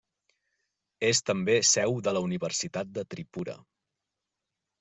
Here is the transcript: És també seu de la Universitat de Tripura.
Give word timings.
És 1.09 1.21
també 1.27 1.57
seu 1.71 1.95
de 2.07 2.13
la 2.19 2.25
Universitat 2.31 2.91
de 2.97 3.07
Tripura. 3.15 3.59